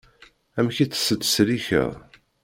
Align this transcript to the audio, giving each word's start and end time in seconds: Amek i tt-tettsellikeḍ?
Amek 0.57 0.77
i 0.83 0.85
tt-tettsellikeḍ? 0.87 1.91